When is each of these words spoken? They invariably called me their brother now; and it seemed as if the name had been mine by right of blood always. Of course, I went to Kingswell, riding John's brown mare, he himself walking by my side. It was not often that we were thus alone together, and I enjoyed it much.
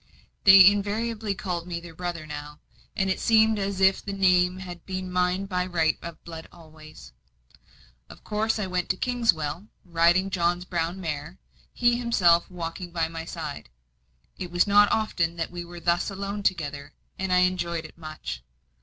They 0.45 0.65
invariably 0.65 1.35
called 1.35 1.67
me 1.67 1.79
their 1.79 1.93
brother 1.93 2.25
now; 2.25 2.59
and 2.95 3.07
it 3.07 3.19
seemed 3.19 3.59
as 3.59 3.79
if 3.79 4.03
the 4.03 4.13
name 4.13 4.57
had 4.57 4.83
been 4.83 5.11
mine 5.11 5.45
by 5.45 5.63
right 5.67 5.99
of 6.01 6.23
blood 6.23 6.47
always. 6.51 7.13
Of 8.09 8.23
course, 8.23 8.57
I 8.57 8.65
went 8.65 8.89
to 8.89 8.97
Kingswell, 8.97 9.67
riding 9.85 10.31
John's 10.31 10.65
brown 10.65 10.99
mare, 10.99 11.37
he 11.71 11.99
himself 11.99 12.49
walking 12.49 12.89
by 12.89 13.09
my 13.09 13.25
side. 13.25 13.69
It 14.39 14.49
was 14.49 14.65
not 14.65 14.91
often 14.91 15.35
that 15.35 15.51
we 15.51 15.63
were 15.63 15.79
thus 15.79 16.09
alone 16.09 16.41
together, 16.41 16.93
and 17.19 17.31
I 17.31 17.41
enjoyed 17.41 17.85
it 17.85 17.95
much. 17.95 18.41